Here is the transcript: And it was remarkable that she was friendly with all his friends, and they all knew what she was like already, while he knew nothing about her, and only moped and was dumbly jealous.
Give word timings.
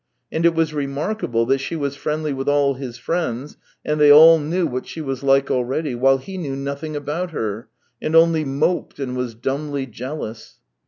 And 0.31 0.47
it 0.47 0.55
was 0.55 0.73
remarkable 0.73 1.45
that 1.45 1.59
she 1.59 1.75
was 1.75 1.95
friendly 1.95 2.33
with 2.33 2.49
all 2.49 2.73
his 2.73 2.97
friends, 2.97 3.57
and 3.85 4.01
they 4.01 4.11
all 4.11 4.39
knew 4.39 4.65
what 4.65 4.87
she 4.87 4.99
was 4.99 5.21
like 5.21 5.51
already, 5.51 5.93
while 5.93 6.17
he 6.17 6.39
knew 6.39 6.55
nothing 6.55 6.95
about 6.95 7.29
her, 7.29 7.69
and 8.01 8.15
only 8.15 8.43
moped 8.43 8.97
and 8.97 9.15
was 9.15 9.35
dumbly 9.35 9.85
jealous. 9.85 10.57